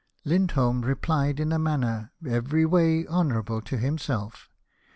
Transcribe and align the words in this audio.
Lindholm 0.25 0.81
rephed 0.81 1.39
in 1.39 1.51
a 1.51 1.59
mamier 1.59 2.09
every 2.27 2.65
way 2.65 3.05
honourable 3.05 3.61
to 3.61 3.77
himself. 3.77 4.49